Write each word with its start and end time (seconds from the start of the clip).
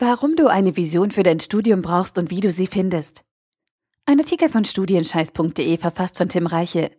Warum 0.00 0.36
du 0.36 0.46
eine 0.46 0.76
Vision 0.76 1.10
für 1.10 1.24
dein 1.24 1.40
Studium 1.40 1.82
brauchst 1.82 2.18
und 2.18 2.30
wie 2.30 2.38
du 2.38 2.52
sie 2.52 2.68
findest. 2.68 3.24
Ein 4.06 4.20
Artikel 4.20 4.48
von 4.48 4.64
studienscheiß.de 4.64 5.76
verfasst 5.76 6.18
von 6.18 6.28
Tim 6.28 6.46
Reichel. 6.46 6.90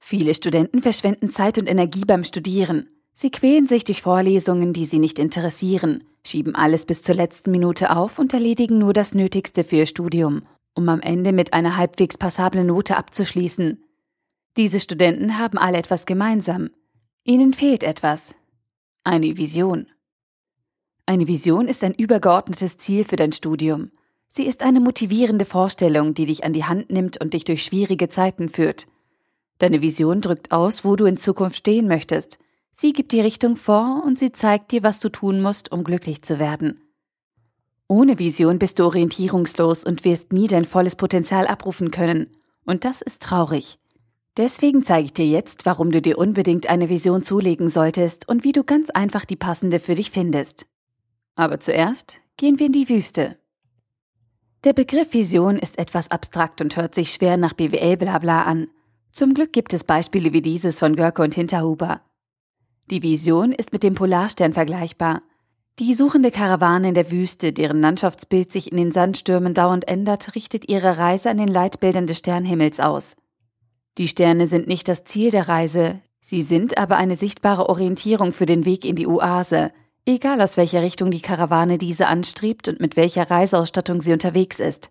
Viele 0.00 0.34
Studenten 0.34 0.82
verschwenden 0.82 1.30
Zeit 1.30 1.56
und 1.56 1.68
Energie 1.68 2.04
beim 2.04 2.24
Studieren. 2.24 2.88
Sie 3.12 3.30
quälen 3.30 3.68
sich 3.68 3.84
durch 3.84 4.02
Vorlesungen, 4.02 4.72
die 4.72 4.86
sie 4.86 4.98
nicht 4.98 5.20
interessieren, 5.20 6.02
schieben 6.26 6.56
alles 6.56 6.84
bis 6.84 7.04
zur 7.04 7.14
letzten 7.14 7.52
Minute 7.52 7.96
auf 7.96 8.18
und 8.18 8.34
erledigen 8.34 8.78
nur 8.78 8.92
das 8.92 9.14
Nötigste 9.14 9.62
für 9.62 9.76
ihr 9.76 9.86
Studium, 9.86 10.42
um 10.74 10.88
am 10.88 11.00
Ende 11.00 11.32
mit 11.32 11.52
einer 11.52 11.76
halbwegs 11.76 12.18
passablen 12.18 12.66
Note 12.66 12.96
abzuschließen. 12.96 13.84
Diese 14.56 14.80
Studenten 14.80 15.38
haben 15.38 15.58
alle 15.58 15.78
etwas 15.78 16.06
gemeinsam. 16.06 16.70
Ihnen 17.22 17.52
fehlt 17.52 17.84
etwas. 17.84 18.34
Eine 19.04 19.36
Vision. 19.36 19.86
Eine 21.08 21.26
Vision 21.26 21.68
ist 21.68 21.84
ein 21.84 21.94
übergeordnetes 21.94 22.76
Ziel 22.76 23.02
für 23.02 23.16
dein 23.16 23.32
Studium. 23.32 23.92
Sie 24.26 24.44
ist 24.44 24.62
eine 24.62 24.78
motivierende 24.78 25.46
Vorstellung, 25.46 26.12
die 26.12 26.26
dich 26.26 26.44
an 26.44 26.52
die 26.52 26.66
Hand 26.66 26.90
nimmt 26.90 27.18
und 27.18 27.32
dich 27.32 27.44
durch 27.44 27.64
schwierige 27.64 28.10
Zeiten 28.10 28.50
führt. 28.50 28.86
Deine 29.56 29.80
Vision 29.80 30.20
drückt 30.20 30.52
aus, 30.52 30.84
wo 30.84 30.96
du 30.96 31.06
in 31.06 31.16
Zukunft 31.16 31.56
stehen 31.56 31.88
möchtest. 31.88 32.38
Sie 32.72 32.92
gibt 32.92 33.12
die 33.12 33.22
Richtung 33.22 33.56
vor 33.56 34.02
und 34.04 34.18
sie 34.18 34.32
zeigt 34.32 34.70
dir, 34.70 34.82
was 34.82 35.00
du 35.00 35.08
tun 35.08 35.40
musst, 35.40 35.72
um 35.72 35.82
glücklich 35.82 36.20
zu 36.20 36.38
werden. 36.38 36.78
Ohne 37.88 38.18
Vision 38.18 38.58
bist 38.58 38.78
du 38.78 38.84
orientierungslos 38.84 39.84
und 39.84 40.04
wirst 40.04 40.34
nie 40.34 40.46
dein 40.46 40.66
volles 40.66 40.94
Potenzial 40.94 41.46
abrufen 41.46 41.90
können. 41.90 42.26
Und 42.66 42.84
das 42.84 43.00
ist 43.00 43.22
traurig. 43.22 43.78
Deswegen 44.36 44.82
zeige 44.82 45.06
ich 45.06 45.14
dir 45.14 45.26
jetzt, 45.26 45.64
warum 45.64 45.90
du 45.90 46.02
dir 46.02 46.18
unbedingt 46.18 46.68
eine 46.68 46.90
Vision 46.90 47.22
zulegen 47.22 47.70
solltest 47.70 48.28
und 48.28 48.44
wie 48.44 48.52
du 48.52 48.62
ganz 48.62 48.90
einfach 48.90 49.24
die 49.24 49.36
passende 49.36 49.80
für 49.80 49.94
dich 49.94 50.10
findest. 50.10 50.66
Aber 51.38 51.60
zuerst 51.60 52.20
gehen 52.36 52.58
wir 52.58 52.66
in 52.66 52.72
die 52.72 52.88
Wüste. 52.88 53.36
Der 54.64 54.72
Begriff 54.72 55.14
Vision 55.14 55.56
ist 55.56 55.78
etwas 55.78 56.10
abstrakt 56.10 56.60
und 56.60 56.76
hört 56.76 56.96
sich 56.96 57.12
schwer 57.12 57.36
nach 57.36 57.52
BWL-Blabla 57.52 58.42
an. 58.42 58.66
Zum 59.12 59.34
Glück 59.34 59.52
gibt 59.52 59.72
es 59.72 59.84
Beispiele 59.84 60.32
wie 60.32 60.42
dieses 60.42 60.80
von 60.80 60.96
Görke 60.96 61.22
und 61.22 61.36
Hinterhuber. 61.36 62.00
Die 62.90 63.04
Vision 63.04 63.52
ist 63.52 63.72
mit 63.72 63.84
dem 63.84 63.94
Polarstern 63.94 64.52
vergleichbar. 64.52 65.22
Die 65.78 65.94
suchende 65.94 66.32
Karawane 66.32 66.88
in 66.88 66.94
der 66.94 67.12
Wüste, 67.12 67.52
deren 67.52 67.82
Landschaftsbild 67.82 68.50
sich 68.50 68.72
in 68.72 68.76
den 68.76 68.90
Sandstürmen 68.90 69.54
dauernd 69.54 69.86
ändert, 69.86 70.34
richtet 70.34 70.68
ihre 70.68 70.98
Reise 70.98 71.30
an 71.30 71.36
den 71.36 71.46
Leitbildern 71.46 72.08
des 72.08 72.18
Sternhimmels 72.18 72.80
aus. 72.80 73.14
Die 73.96 74.08
Sterne 74.08 74.48
sind 74.48 74.66
nicht 74.66 74.88
das 74.88 75.04
Ziel 75.04 75.30
der 75.30 75.48
Reise, 75.48 76.00
sie 76.20 76.42
sind 76.42 76.78
aber 76.78 76.96
eine 76.96 77.14
sichtbare 77.14 77.68
Orientierung 77.68 78.32
für 78.32 78.46
den 78.46 78.64
Weg 78.64 78.84
in 78.84 78.96
die 78.96 79.06
Oase, 79.06 79.70
egal 80.14 80.40
aus 80.40 80.56
welcher 80.56 80.82
Richtung 80.82 81.10
die 81.10 81.20
Karawane 81.20 81.78
diese 81.78 82.06
anstrebt 82.06 82.68
und 82.68 82.80
mit 82.80 82.96
welcher 82.96 83.30
Reiseausstattung 83.30 84.00
sie 84.00 84.12
unterwegs 84.12 84.58
ist. 84.58 84.90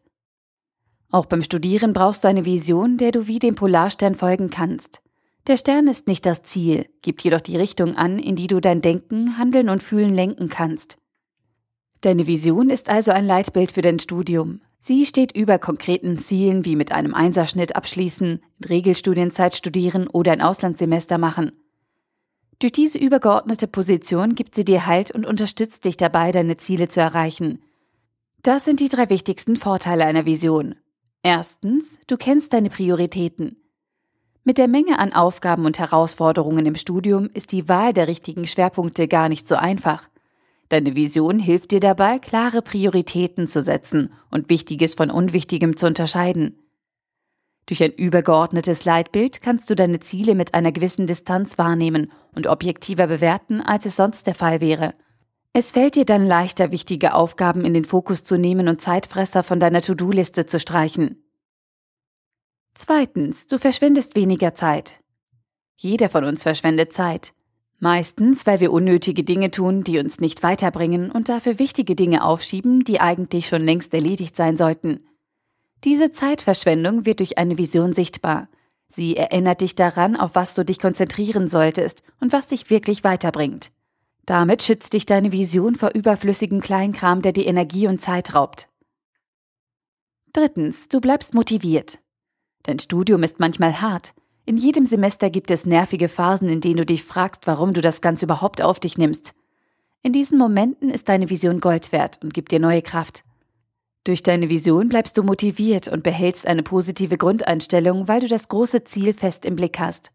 Auch 1.10 1.26
beim 1.26 1.42
Studieren 1.42 1.94
brauchst 1.94 2.24
du 2.24 2.28
eine 2.28 2.46
Vision, 2.46 2.98
der 2.98 3.12
du 3.12 3.28
wie 3.28 3.40
dem 3.40 3.56
Polarstern 3.56 4.16
folgen 4.16 4.50
kannst. 4.50 5.02
Der 5.48 5.56
Stern 5.56 5.88
ist 5.88 6.08
nicht 6.08 6.26
das 6.26 6.44
Ziel, 6.44 6.88
gibt 7.02 7.24
jedoch 7.24 7.40
die 7.40 7.56
Richtung 7.56 7.96
an, 7.96 8.20
in 8.20 8.36
die 8.36 8.48
du 8.48 8.60
dein 8.60 8.82
Denken, 8.82 9.38
Handeln 9.38 9.70
und 9.70 9.82
Fühlen 9.82 10.14
lenken 10.14 10.50
kannst. 10.50 10.98
Deine 12.02 12.28
Vision 12.28 12.70
ist 12.70 12.90
also 12.90 13.12
ein 13.12 13.26
Leitbild 13.26 13.72
für 13.72 13.82
dein 13.82 14.00
Studium. 14.00 14.62
Sie 14.80 15.06
steht 15.06 15.36
über 15.36 15.58
konkreten 15.58 16.20
Zielen 16.20 16.66
wie 16.66 16.76
mit 16.76 16.92
einem 16.92 17.14
Einserschnitt 17.14 17.76
abschließen, 17.76 18.42
in 18.60 18.66
Regelstudienzeit 18.68 19.56
studieren 19.56 20.08
oder 20.08 20.34
ein 20.34 20.42
Auslandssemester 20.42 21.18
machen. 21.18 21.52
Durch 22.60 22.72
diese 22.72 22.98
übergeordnete 22.98 23.68
Position 23.68 24.34
gibt 24.34 24.56
sie 24.56 24.66
dir 24.66 24.88
Halt 24.88 25.12
und 25.12 25.26
unterstützt 25.26 25.86
dich 25.86 25.96
dabei, 25.96 26.32
deine 26.32 26.58
Ziele 26.58 26.88
zu 26.88 27.00
erreichen. 27.00 27.62
Das 28.42 28.66
sind 28.66 28.80
die 28.80 28.90
drei 28.90 29.10
wichtigsten 29.10 29.56
Vorteile 29.56 30.06
einer 30.06 30.26
Vision. 30.26 30.76
Erstens, 31.22 32.00
du 32.08 32.18
kennst 32.18 32.54
deine 32.54 32.70
Prioritäten. 32.70 33.58
Mit 34.44 34.58
der 34.58 34.68
Menge 34.68 34.98
an 34.98 35.14
Aufgaben 35.14 35.66
und 35.66 35.78
Herausforderungen 35.78 36.66
im 36.66 36.76
Studium 36.76 37.30
ist 37.34 37.52
die 37.52 37.68
Wahl 37.68 37.94
der 37.94 38.08
richtigen 38.08 38.48
Schwerpunkte 38.48 39.08
gar 39.08 39.28
nicht 39.28 39.48
so 39.48 39.56
einfach. 39.56 40.08
Deine 40.70 40.96
Vision 40.96 41.40
hilft 41.40 41.72
dir 41.72 41.80
dabei, 41.80 42.18
klare 42.20 42.62
Prioritäten 42.62 43.48
zu 43.48 43.62
setzen 43.62 44.14
und 44.32 44.50
Wichtiges 44.50 44.96
von 44.96 45.12
Unwichtigem 45.12 45.78
zu 45.78 45.86
unterscheiden. 45.86 46.58
Durch 47.68 47.84
ein 47.84 47.92
übergeordnetes 47.92 48.86
Leitbild 48.86 49.42
kannst 49.42 49.70
du 49.70 49.76
deine 49.76 50.00
Ziele 50.00 50.36
mit 50.36 50.54
einer 50.54 50.72
gewissen 50.72 51.06
Distanz 51.06 51.58
wahrnehmen 51.58 52.12
und 52.34 52.48
objektiver 52.48 53.08
bewerten, 53.08 53.62
als 53.62 53.86
es 53.86 53.98
sonst 53.98 54.26
der 54.26 54.36
Fall 54.36 54.62
wäre. 54.62 54.96
Es 55.52 55.72
fällt 55.72 55.96
dir 55.96 56.06
dann 56.06 56.26
leichter, 56.26 56.72
wichtige 56.72 57.14
Aufgaben 57.14 57.66
in 57.66 57.74
den 57.74 57.84
Fokus 57.84 58.24
zu 58.24 58.38
nehmen 58.38 58.70
und 58.70 58.82
Zeitfresser 58.82 59.44
von 59.44 59.60
deiner 59.60 59.82
To-Do-Liste 59.82 60.46
zu 60.46 60.60
streichen. 60.60 61.24
Zweitens, 62.74 63.48
du 63.48 63.58
verschwendest 63.58 64.16
weniger 64.16 64.56
Zeit. 64.56 65.02
Jeder 65.76 66.10
von 66.10 66.24
uns 66.24 66.44
verschwendet 66.44 66.94
Zeit. 66.94 67.34
Meistens, 67.80 68.48
weil 68.48 68.60
wir 68.60 68.72
unnötige 68.72 69.24
Dinge 69.24 69.52
tun, 69.52 69.84
die 69.84 70.00
uns 70.00 70.20
nicht 70.20 70.42
weiterbringen 70.42 71.12
und 71.12 71.28
dafür 71.28 71.60
wichtige 71.60 71.96
Dinge 71.96 72.24
aufschieben, 72.24 72.84
die 72.84 73.02
eigentlich 73.02 73.48
schon 73.48 73.64
längst 73.64 73.94
erledigt 73.94 74.36
sein 74.36 74.58
sollten. 74.58 75.08
Diese 75.84 76.12
Zeitverschwendung 76.12 77.06
wird 77.06 77.20
durch 77.20 77.38
eine 77.38 77.58
Vision 77.58 77.94
sichtbar. 77.94 78.50
Sie 78.90 79.16
erinnert 79.16 79.62
dich 79.62 79.76
daran, 79.76 80.16
auf 80.16 80.36
was 80.36 80.54
du 80.54 80.64
dich 80.64 80.80
konzentrieren 80.80 81.48
solltest 81.48 82.04
und 82.20 82.34
was 82.34 82.48
dich 82.48 82.70
wirklich 82.70 83.04
weiterbringt. 83.04 83.72
Damit 84.26 84.64
schützt 84.64 84.94
dich 84.94 85.06
deine 85.06 85.32
Vision 85.32 85.76
vor 85.76 85.92
überflüssigem 85.94 86.62
Kleinkram, 86.62 87.22
der 87.22 87.32
dir 87.32 87.48
Energie 87.48 87.88
und 87.88 88.02
Zeit 88.02 88.34
raubt. 88.34 88.68
Drittens, 90.34 90.90
du 90.90 91.00
bleibst 91.00 91.34
motiviert. 91.34 92.00
Dein 92.64 92.80
Studium 92.80 93.24
ist 93.24 93.40
manchmal 93.40 93.82
hart. 93.82 94.14
In 94.46 94.58
jedem 94.58 94.86
Semester 94.86 95.30
gibt 95.30 95.52
es 95.52 95.66
nervige 95.66 96.10
Phasen, 96.10 96.50
in 96.50 96.62
denen 96.62 96.78
du 96.78 96.86
dich 96.86 97.04
fragst, 97.04 97.48
warum 97.48 97.74
du 97.74 97.82
das 97.82 98.02
Ganze 98.02 98.26
überhaupt 98.26 98.62
auf 98.62 98.80
dich 98.80 98.98
nimmst. 98.98 99.34
In 100.04 100.14
diesen 100.14 100.38
Momenten 100.38 100.90
ist 100.90 101.10
deine 101.10 101.30
Vision 101.30 101.60
Gold 101.60 101.92
wert 101.92 102.20
und 102.24 102.34
gibt 102.34 102.52
dir 102.52 102.60
neue 102.60 102.82
Kraft. 102.82 103.24
Durch 104.08 104.24
deine 104.24 104.50
Vision 104.50 104.88
bleibst 104.88 105.18
du 105.18 105.24
motiviert 105.24 105.90
und 105.90 106.02
behältst 106.02 106.48
eine 106.48 106.64
positive 106.64 107.18
Grundeinstellung, 107.18 108.08
weil 108.08 108.22
du 108.22 108.30
das 108.30 108.48
große 108.48 108.86
Ziel 108.86 109.14
fest 109.14 109.46
im 109.46 109.58
Blick 109.58 109.80
hast. 109.80 110.14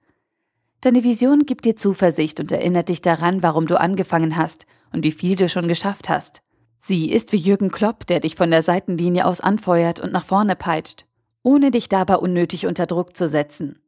Deine 0.80 1.04
Vision 1.04 1.44
gibt 1.44 1.66
dir 1.66 1.76
Zuversicht 1.76 2.40
und 2.40 2.50
erinnert 2.50 2.88
dich 2.88 3.02
daran, 3.02 3.42
warum 3.42 3.66
du 3.66 3.78
angefangen 3.78 4.38
hast 4.38 4.64
und 4.94 5.04
wie 5.04 5.10
viel 5.10 5.36
du 5.36 5.46
schon 5.46 5.68
geschafft 5.68 6.08
hast. 6.08 6.40
Sie 6.78 7.12
ist 7.12 7.34
wie 7.34 7.36
Jürgen 7.36 7.70
Klopp, 7.70 8.06
der 8.06 8.20
dich 8.20 8.34
von 8.34 8.50
der 8.50 8.62
Seitenlinie 8.62 9.26
aus 9.26 9.42
anfeuert 9.42 10.00
und 10.00 10.10
nach 10.10 10.24
vorne 10.24 10.56
peitscht, 10.56 11.04
ohne 11.42 11.70
dich 11.70 11.90
dabei 11.90 12.16
unnötig 12.16 12.64
unter 12.64 12.86
Druck 12.86 13.14
zu 13.14 13.28
setzen. 13.28 13.78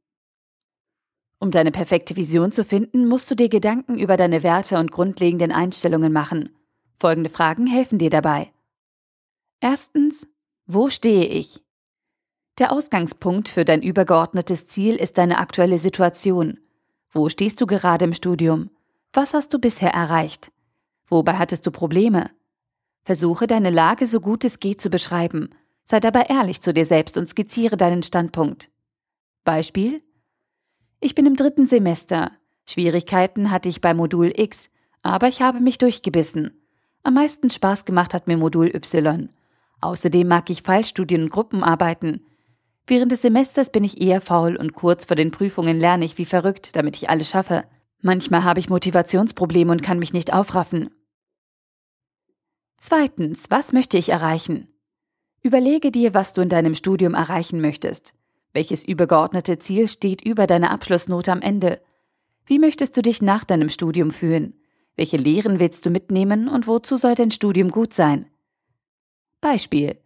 Um 1.38 1.50
deine 1.50 1.70
perfekte 1.70 2.14
Vision 2.14 2.52
zu 2.52 2.62
finden, 2.62 3.08
musst 3.08 3.30
du 3.30 3.34
dir 3.34 3.48
Gedanken 3.48 3.98
über 3.98 4.18
deine 4.18 4.42
Werte 4.42 4.78
und 4.78 4.92
grundlegenden 4.92 5.50
Einstellungen 5.50 6.12
machen. 6.12 6.50
Folgende 6.98 7.30
Fragen 7.30 7.66
helfen 7.66 7.98
dir 7.98 8.10
dabei. 8.10 8.53
Erstens, 9.64 10.28
wo 10.66 10.90
stehe 10.90 11.24
ich? 11.24 11.64
Der 12.58 12.70
Ausgangspunkt 12.70 13.48
für 13.48 13.64
dein 13.64 13.82
übergeordnetes 13.82 14.66
Ziel 14.66 14.96
ist 14.96 15.16
deine 15.16 15.38
aktuelle 15.38 15.78
Situation. 15.78 16.58
Wo 17.10 17.30
stehst 17.30 17.62
du 17.62 17.66
gerade 17.66 18.04
im 18.04 18.12
Studium? 18.12 18.68
Was 19.14 19.32
hast 19.32 19.54
du 19.54 19.58
bisher 19.58 19.88
erreicht? 19.94 20.52
Wobei 21.06 21.38
hattest 21.38 21.66
du 21.66 21.70
Probleme? 21.70 22.30
Versuche 23.04 23.46
deine 23.46 23.70
Lage 23.70 24.06
so 24.06 24.20
gut 24.20 24.44
es 24.44 24.60
geht 24.60 24.82
zu 24.82 24.90
beschreiben. 24.90 25.48
Sei 25.82 25.98
dabei 25.98 26.24
ehrlich 26.24 26.60
zu 26.60 26.74
dir 26.74 26.84
selbst 26.84 27.16
und 27.16 27.26
skizziere 27.26 27.78
deinen 27.78 28.02
Standpunkt. 28.02 28.70
Beispiel? 29.44 30.02
Ich 31.00 31.14
bin 31.14 31.24
im 31.24 31.36
dritten 31.36 31.64
Semester. 31.64 32.32
Schwierigkeiten 32.66 33.50
hatte 33.50 33.70
ich 33.70 33.80
bei 33.80 33.94
Modul 33.94 34.30
X, 34.38 34.68
aber 35.00 35.28
ich 35.28 35.40
habe 35.40 35.60
mich 35.60 35.78
durchgebissen. 35.78 36.62
Am 37.02 37.14
meisten 37.14 37.48
Spaß 37.48 37.86
gemacht 37.86 38.12
hat 38.12 38.26
mir 38.26 38.36
Modul 38.36 38.66
Y. 38.66 39.30
Außerdem 39.84 40.26
mag 40.26 40.48
ich 40.48 40.62
Fallstudien 40.62 41.24
und 41.24 41.30
Gruppenarbeiten. 41.30 42.24
Während 42.86 43.12
des 43.12 43.20
Semesters 43.20 43.70
bin 43.70 43.84
ich 43.84 44.00
eher 44.00 44.22
faul 44.22 44.56
und 44.56 44.72
kurz 44.72 45.04
vor 45.04 45.14
den 45.14 45.30
Prüfungen 45.30 45.78
lerne 45.78 46.06
ich 46.06 46.16
wie 46.16 46.24
verrückt, 46.24 46.74
damit 46.74 46.96
ich 46.96 47.10
alles 47.10 47.28
schaffe. 47.28 47.64
Manchmal 48.00 48.44
habe 48.44 48.60
ich 48.60 48.70
Motivationsprobleme 48.70 49.70
und 49.70 49.82
kann 49.82 49.98
mich 49.98 50.14
nicht 50.14 50.32
aufraffen. 50.32 50.88
Zweitens, 52.78 53.50
was 53.50 53.74
möchte 53.74 53.98
ich 53.98 54.08
erreichen? 54.08 54.68
Überlege 55.42 55.90
dir, 55.90 56.14
was 56.14 56.32
du 56.32 56.40
in 56.40 56.48
deinem 56.48 56.74
Studium 56.74 57.12
erreichen 57.12 57.60
möchtest. 57.60 58.14
Welches 58.54 58.84
übergeordnete 58.84 59.58
Ziel 59.58 59.88
steht 59.88 60.24
über 60.24 60.46
deiner 60.46 60.70
Abschlussnote 60.70 61.30
am 61.30 61.42
Ende? 61.42 61.78
Wie 62.46 62.58
möchtest 62.58 62.96
du 62.96 63.02
dich 63.02 63.20
nach 63.20 63.44
deinem 63.44 63.68
Studium 63.68 64.12
fühlen? 64.12 64.54
Welche 64.96 65.18
Lehren 65.18 65.60
willst 65.60 65.84
du 65.84 65.90
mitnehmen 65.90 66.48
und 66.48 66.66
wozu 66.66 66.96
soll 66.96 67.14
dein 67.14 67.30
Studium 67.30 67.70
gut 67.70 67.92
sein? 67.92 68.30
Beispiel. 69.44 69.98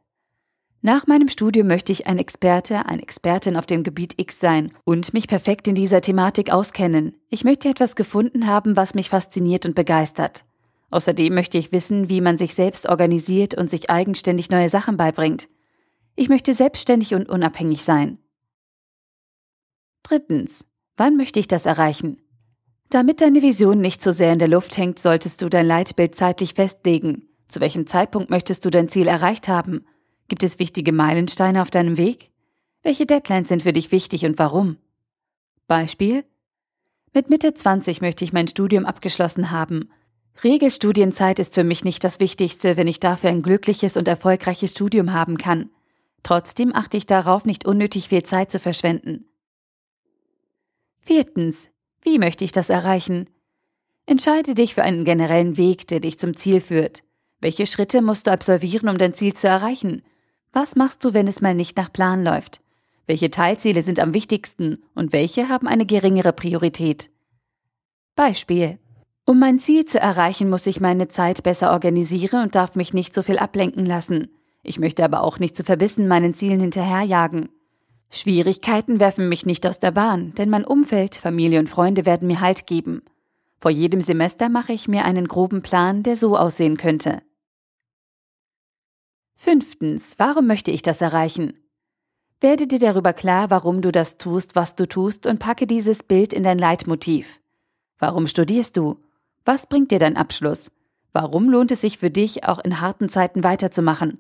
Nach 0.83 1.07
meinem 1.07 1.29
Studium 1.29 1.69
möchte 1.69 1.93
ich 1.93 2.09
ein 2.09 2.19
Experte, 2.19 2.87
eine 2.87 3.03
Expertin 3.03 3.57
auf 3.57 3.67
dem 3.67 3.85
Gebiet 3.85 4.15
X 4.17 4.41
sein 4.41 4.73
und 4.83 5.15
mich 5.15 5.29
perfekt 5.29 5.69
in 5.69 5.77
dieser 5.77 6.01
Thematik 6.01 6.51
auskennen. 6.51 7.15
Ich 7.29 7.45
möchte 7.45 7.69
etwas 7.69 7.95
gefunden 7.95 8.49
haben, 8.49 8.77
was 8.77 8.97
mich 8.97 9.11
fasziniert 9.11 9.65
und 9.65 9.77
begeistert. 9.77 10.45
Außerdem 10.91 11.33
möchte 11.33 11.57
ich 11.57 11.71
wissen, 11.71 12.09
wie 12.09 12.21
man 12.21 12.37
sich 12.37 12.53
selbst 12.53 12.89
organisiert 12.89 13.55
und 13.55 13.71
sich 13.71 13.91
eigenständig 13.91 14.51
neue 14.51 14.69
Sachen 14.69 14.97
beibringt. 14.97 15.49
Ich 16.17 16.29
möchte 16.29 16.53
selbstständig 16.53 17.15
und 17.15 17.29
unabhängig 17.29 17.85
sein. 17.85 18.19
Drittens. 20.03 20.65
Wann 20.97 21.17
möchte 21.17 21.39
ich 21.39 21.47
das 21.47 21.65
erreichen? 21.65 22.21
Damit 22.91 23.21
deine 23.21 23.41
Vision 23.41 23.81
nicht 23.81 24.03
zu 24.03 24.13
sehr 24.13 24.33
in 24.33 24.41
der 24.41 24.49
Luft 24.49 24.77
hängt, 24.77 24.99
solltest 24.99 25.43
du 25.43 25.49
dein 25.49 25.67
Leitbild 25.67 26.17
zeitlich 26.17 26.55
festlegen. 26.55 27.28
Zu 27.49 27.61
welchem 27.61 27.87
Zeitpunkt 27.87 28.31
möchtest 28.31 28.65
du 28.65 28.71
dein 28.71 28.89
Ziel 28.89 29.09
erreicht 29.09 29.49
haben? 29.49 29.85
Gibt 30.29 30.43
es 30.43 30.59
wichtige 30.59 30.93
Meilensteine 30.93 31.63
auf 31.63 31.71
deinem 31.71 31.97
Weg? 31.97 32.31
Welche 32.83 33.07
Deadlines 33.07 33.49
sind 33.49 33.63
für 33.63 33.73
dich 33.73 33.91
wichtig 33.91 34.25
und 34.25 34.39
warum? 34.39 34.77
Beispiel? 35.67 36.25
Mit 37.15 37.31
Mitte 37.31 37.55
20 37.55 38.01
möchte 38.03 38.25
ich 38.25 38.33
mein 38.33 38.49
Studium 38.49 38.85
abgeschlossen 38.85 39.51
haben. 39.51 39.91
Regelstudienzeit 40.45 41.39
ist 41.39 41.55
für 41.55 41.65
mich 41.65 41.85
nicht 41.85 42.05
das 42.05 42.21
Wichtigste, 42.21 42.77
wenn 42.77 42.87
ich 42.87 43.01
dafür 43.01 43.31
ein 43.31 43.43
glückliches 43.43 43.97
und 43.97 44.07
erfolgreiches 44.07 44.71
Studium 44.71 45.13
haben 45.13 45.39
kann. 45.39 45.71
Trotzdem 46.23 46.75
achte 46.75 46.97
ich 46.97 47.07
darauf, 47.07 47.45
nicht 47.45 47.67
unnötig 47.67 48.09
viel 48.09 48.23
Zeit 48.23 48.51
zu 48.51 48.59
verschwenden. 48.59 49.25
Viertens. 51.01 51.71
Wie 52.03 52.19
möchte 52.19 52.45
ich 52.45 52.53
das 52.53 52.71
erreichen? 52.71 53.29
Entscheide 54.07 54.55
dich 54.55 54.75
für 54.75 54.83
einen 54.83 55.05
generellen 55.05 55.57
Weg, 55.57 55.89
der 55.89 56.01
dich 56.01 56.19
zum 56.19 56.37
Ziel 56.37 56.61
führt. 56.61 57.03
Welche 57.41 57.67
Schritte 57.67 58.03
musst 58.03 58.27
du 58.27 58.33
absolvieren, 58.33 58.89
um 58.89 58.99
dein 58.99 59.15
Ziel 59.15 59.33
zu 59.35 59.47
erreichen? 59.47 60.03
Was 60.53 60.77
machst 60.77 61.05
du, 61.05 61.15
wenn 61.15 61.29
es 61.29 61.41
mal 61.41 61.55
nicht 61.55 61.77
nach 61.77 61.93
Plan 61.93 62.25
läuft? 62.25 62.61
Welche 63.07 63.31
Teilziele 63.31 63.83
sind 63.83 64.01
am 64.01 64.13
wichtigsten 64.13 64.83
und 64.95 65.13
welche 65.13 65.49
haben 65.49 65.69
eine 65.69 65.87
geringere 65.87 66.33
Priorität? 66.33 67.11
Beispiel. 68.17 68.79
Um 69.25 69.39
mein 69.39 69.59
Ziel 69.59 69.85
zu 69.85 70.01
erreichen, 70.01 70.51
muss 70.51 70.67
ich 70.67 70.81
meine 70.81 71.09
Zeit 71.09 71.43
besser 71.43 71.71
organisieren 71.71 72.43
und 72.43 72.55
darf 72.55 72.75
mich 72.75 72.93
nicht 72.93 73.15
so 73.15 73.23
viel 73.23 73.39
ablenken 73.39 73.87
lassen. 73.87 74.29
Ich 74.63 74.79
möchte 74.79 75.05
aber 75.05 75.23
auch 75.23 75.39
nicht 75.39 75.55
zu 75.55 75.65
verbissen 75.65 76.09
meinen 76.09 76.35
Zielen 76.35 76.61
hinterherjagen. 76.61 77.51
Schwierigkeiten 78.11 79.01
werfen 79.01 79.29
mich 79.29 79.47
nicht 79.47 79.67
aus 79.67 79.79
der 79.79 79.91
Bahn, 79.91 80.35
denn 80.35 80.51
mein 80.51 80.65
Umfeld, 80.65 81.15
Familie 81.15 81.61
und 81.61 81.69
Freunde 81.69 82.07
werden 82.07 82.27
mir 82.27 82.41
Halt 82.41 82.67
geben. 82.67 83.03
Vor 83.61 83.71
jedem 83.71 84.01
Semester 84.01 84.49
mache 84.49 84.73
ich 84.73 84.89
mir 84.89 85.05
einen 85.05 85.29
groben 85.29 85.63
Plan, 85.63 86.03
der 86.03 86.17
so 86.17 86.37
aussehen 86.37 86.77
könnte. 86.77 87.23
Fünftens, 89.41 90.17
warum 90.19 90.49
möchte 90.49 90.73
ich 90.73 90.83
das 90.83 91.01
erreichen? 91.01 91.53
Werde 92.41 92.67
dir 92.67 92.81
darüber 92.81 93.13
klar, 93.13 93.51
warum 93.51 93.83
du 93.83 93.93
das 93.93 94.19
tust, 94.19 94.57
was 94.57 94.75
du 94.75 94.89
tust, 94.89 95.27
und 95.27 95.39
packe 95.39 95.69
dieses 95.69 96.03
Bild 96.03 96.33
in 96.33 96.43
dein 96.43 96.59
Leitmotiv. 96.59 97.39
Warum 98.01 98.27
studierst 98.27 98.77
du? 98.77 98.97
Was 99.45 99.69
bringt 99.69 99.93
dir 99.93 100.01
dein 100.01 100.17
Abschluss? 100.17 100.73
Warum 101.13 101.49
lohnt 101.51 101.71
es 101.71 101.83
sich 101.83 101.99
für 101.99 102.11
dich, 102.11 102.43
auch 102.49 102.59
in 102.59 102.81
harten 102.81 103.09
Zeiten 103.09 103.45
weiterzumachen? 103.45 104.19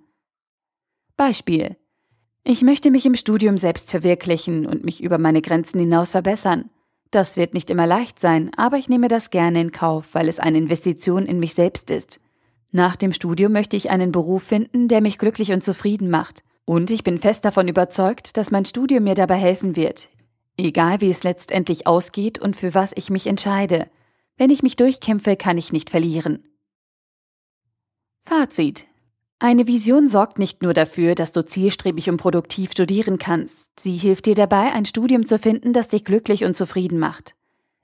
Beispiel. 1.17 1.77
Ich 2.45 2.63
möchte 2.63 2.93
mich 2.93 3.05
im 3.05 3.17
Studium 3.17 3.57
selbst 3.57 3.91
verwirklichen 3.91 4.67
und 4.67 4.85
mich 4.85 5.03
über 5.03 5.19
meine 5.19 5.43
Grenzen 5.43 5.81
hinaus 5.81 6.13
verbessern. 6.13 6.71
Das 7.11 7.37
wird 7.37 7.55
nicht 7.55 7.71
immer 7.71 7.89
leicht 7.89 8.21
sein, 8.21 8.53
aber 8.57 8.79
ich 8.79 8.89
nehme 8.89 9.09
das 9.09 9.31
gerne 9.31 9.63
in 9.63 9.73
Kauf, 9.73 10.15
weil 10.15 10.29
es 10.29 10.39
eine 10.39 10.59
Investition 10.59 11.27
in 11.27 11.41
mich 11.41 11.55
selbst 11.55 11.91
ist. 11.91 12.21
Nach 12.71 12.97
dem 12.97 13.13
Studium 13.13 13.53
möchte 13.53 13.77
ich 13.77 13.91
einen 13.91 14.13
Beruf 14.13 14.43
finden, 14.43 14.89
der 14.89 15.01
mich 15.01 15.19
glücklich 15.19 15.53
und 15.53 15.63
zufrieden 15.63 16.11
macht. 16.11 16.43
Und 16.65 16.91
ich 16.91 17.03
bin 17.03 17.19
fest 17.19 17.45
davon 17.45 17.67
überzeugt, 17.67 18.37
dass 18.37 18.51
mein 18.51 18.67
Studium 18.67 19.05
mir 19.05 19.15
dabei 19.15 19.37
helfen 19.37 19.75
wird. 19.75 20.09
Egal 20.59 21.01
wie 21.01 21.09
es 21.09 21.23
letztendlich 21.23 21.87
ausgeht 21.87 22.39
und 22.39 22.57
für 22.57 22.75
was 22.75 22.93
ich 22.95 23.09
mich 23.09 23.27
entscheide. 23.27 23.89
Wenn 24.37 24.51
ich 24.51 24.63
mich 24.63 24.77
durchkämpfe, 24.77 25.37
kann 25.37 25.57
ich 25.57 25.73
nicht 25.73 25.89
verlieren. 25.89 26.45
Fazit. 28.21 28.87
Eine 29.39 29.67
Vision 29.69 30.09
sorgt 30.09 30.39
nicht 30.39 30.63
nur 30.63 30.75
dafür, 30.75 31.15
dass 31.15 31.33
du 31.33 31.45
zielstrebig 31.45 32.11
und 32.11 32.17
produktiv 32.17 32.73
studieren 32.73 33.19
kannst, 33.19 33.81
sie 33.81 33.97
hilft 33.97 34.27
dir 34.27 34.35
dabei, 34.35 34.73
ein 34.73 34.85
Studium 34.85 35.25
zu 35.25 35.39
finden, 35.39 35.73
das 35.73 35.89
dich 35.89 36.05
glücklich 36.05 36.45
und 36.45 36.57
zufrieden 36.57 36.99
macht. 36.99 37.37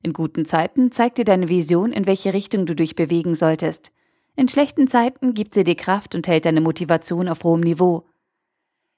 In 0.02 0.12
guten 0.12 0.44
Zeiten 0.44 0.90
zeigt 0.90 1.18
dir 1.18 1.24
deine 1.24 1.48
Vision, 1.48 1.92
in 1.92 2.06
welche 2.06 2.34
Richtung 2.34 2.66
du 2.66 2.74
dich 2.74 2.96
bewegen 2.96 3.34
solltest. 3.34 3.92
In 4.36 4.48
schlechten 4.48 4.88
Zeiten 4.88 5.34
gibt 5.34 5.54
sie 5.54 5.64
dir 5.64 5.76
Kraft 5.76 6.14
und 6.14 6.26
hält 6.26 6.44
deine 6.44 6.60
Motivation 6.60 7.28
auf 7.28 7.44
hohem 7.44 7.60
Niveau. 7.60 8.04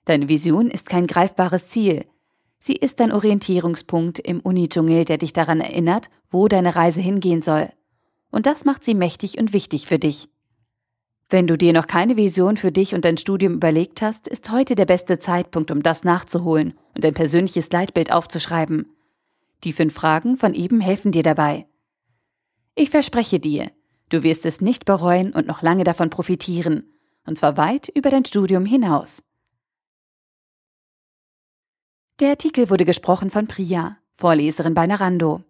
Deine 0.06 0.28
Vision 0.28 0.70
ist 0.70 0.88
kein 0.88 1.06
greifbares 1.06 1.68
Ziel. 1.68 2.06
Sie 2.58 2.76
ist 2.76 3.00
dein 3.00 3.12
Orientierungspunkt 3.12 4.18
im 4.18 4.40
Unidschungel, 4.40 5.04
der 5.04 5.18
dich 5.18 5.32
daran 5.32 5.60
erinnert, 5.60 6.08
wo 6.30 6.48
deine 6.48 6.74
Reise 6.74 7.00
hingehen 7.00 7.42
soll. 7.42 7.70
Und 8.30 8.46
das 8.46 8.64
macht 8.64 8.82
sie 8.82 8.94
mächtig 8.94 9.38
und 9.38 9.52
wichtig 9.52 9.86
für 9.86 9.98
dich. 9.98 10.28
Wenn 11.28 11.46
du 11.46 11.58
dir 11.58 11.72
noch 11.72 11.86
keine 11.86 12.16
Vision 12.16 12.56
für 12.56 12.70
dich 12.70 12.94
und 12.94 13.04
dein 13.04 13.16
Studium 13.16 13.54
überlegt 13.54 14.00
hast, 14.00 14.28
ist 14.28 14.50
heute 14.50 14.74
der 14.74 14.86
beste 14.86 15.18
Zeitpunkt, 15.18 15.70
um 15.70 15.82
das 15.82 16.04
nachzuholen 16.04 16.74
und 16.94 17.04
ein 17.04 17.14
persönliches 17.14 17.70
Leitbild 17.70 18.12
aufzuschreiben. 18.12 18.96
Die 19.64 19.72
fünf 19.72 19.94
Fragen 19.94 20.36
von 20.36 20.54
eben 20.54 20.80
helfen 20.80 21.12
dir 21.12 21.24
dabei. 21.24 21.66
Ich 22.76 22.90
verspreche 22.90 23.40
dir, 23.40 23.70
du 24.08 24.22
wirst 24.22 24.46
es 24.46 24.60
nicht 24.60 24.84
bereuen 24.84 25.32
und 25.32 25.46
noch 25.46 25.62
lange 25.62 25.84
davon 25.84 26.10
profitieren, 26.10 26.92
und 27.24 27.38
zwar 27.38 27.56
weit 27.56 27.88
über 27.94 28.10
dein 28.10 28.24
Studium 28.24 28.64
hinaus. 28.64 29.22
Der 32.20 32.30
Artikel 32.30 32.70
wurde 32.70 32.84
gesprochen 32.84 33.30
von 33.30 33.46
Priya, 33.46 33.98
Vorleserin 34.14 34.74
bei 34.74 34.86
Narando. 34.86 35.44